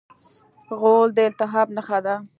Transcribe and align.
غول 0.79 1.09
د 1.17 1.19
التهاب 1.29 1.67
نښه 1.75 1.99
ده. 2.05 2.15